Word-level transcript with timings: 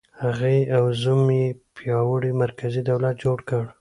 هغې 0.21 0.59
او 0.75 0.83
زوم 1.01 1.23
یې 1.39 1.47
پیاوړی 1.75 2.31
مرکزي 2.43 2.81
دولت 2.89 3.15
جوړ 3.23 3.37
کړ. 3.49 3.63